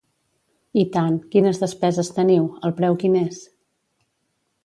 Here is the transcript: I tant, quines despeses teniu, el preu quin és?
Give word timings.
I 0.83 0.85
tant, 0.95 1.17
quines 1.35 1.59
despeses 1.65 2.09
teniu, 2.17 2.47
el 2.69 2.75
preu 2.81 2.99
quin 3.03 3.19
és? 3.23 3.43